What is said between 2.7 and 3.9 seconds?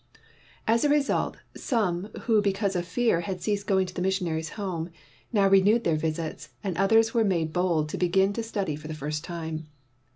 of fear had ceased going